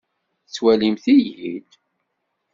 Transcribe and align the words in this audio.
Tettwalim-iyi-d? 0.45 1.69